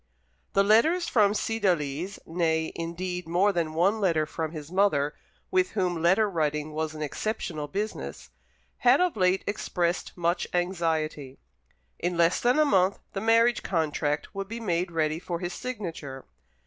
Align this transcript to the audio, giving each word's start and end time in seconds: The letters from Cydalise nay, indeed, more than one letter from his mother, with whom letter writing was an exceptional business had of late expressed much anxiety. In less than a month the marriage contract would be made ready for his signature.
The 0.53 0.63
letters 0.63 1.07
from 1.07 1.35
Cydalise 1.35 2.17
nay, 2.25 2.71
indeed, 2.73 3.27
more 3.27 3.53
than 3.53 3.75
one 3.75 3.99
letter 3.99 4.25
from 4.25 4.51
his 4.51 4.71
mother, 4.71 5.13
with 5.51 5.73
whom 5.73 6.01
letter 6.01 6.27
writing 6.27 6.71
was 6.73 6.95
an 6.95 7.03
exceptional 7.03 7.67
business 7.67 8.31
had 8.79 8.99
of 8.99 9.15
late 9.15 9.43
expressed 9.45 10.17
much 10.17 10.47
anxiety. 10.55 11.37
In 11.99 12.17
less 12.17 12.39
than 12.39 12.57
a 12.57 12.65
month 12.65 12.97
the 13.13 13.21
marriage 13.21 13.61
contract 13.61 14.33
would 14.33 14.47
be 14.47 14.59
made 14.59 14.89
ready 14.89 15.19
for 15.19 15.37
his 15.39 15.53
signature. 15.53 16.25